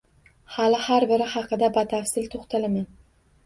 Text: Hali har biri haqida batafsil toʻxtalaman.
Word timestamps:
Hali 0.55 0.79
har 0.85 1.05
biri 1.11 1.29
haqida 1.35 1.71
batafsil 1.77 2.29
toʻxtalaman. 2.35 2.93